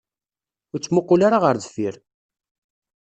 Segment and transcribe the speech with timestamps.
[0.73, 1.95] Ur ttmuqqul ara ɣer deffir.